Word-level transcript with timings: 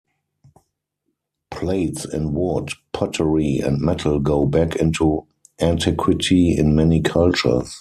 Plates 1.51 2.05
in 2.05 2.33
wood, 2.33 2.71
pottery 2.91 3.59
and 3.59 3.79
metal 3.79 4.17
go 4.19 4.47
back 4.47 4.75
into 4.77 5.27
antiquity 5.61 6.57
in 6.57 6.73
many 6.73 7.01
cultures. 7.03 7.79